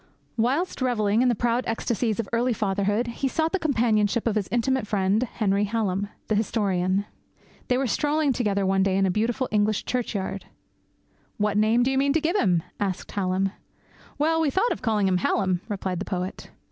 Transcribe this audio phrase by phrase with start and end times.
[0.35, 4.49] Whilst revelling in the proud ecstasies of early fatherhood, he sought the companionship of his
[4.51, 7.05] intimate friend, Henry Hallam, the historian.
[7.67, 10.45] They were strolling together one day in a beautiful English churchyard.
[11.37, 13.51] 'What name do you mean to give him?' asked Hallam.
[14.17, 16.49] 'Well, we thought of calling him Hallam,' replied the poet.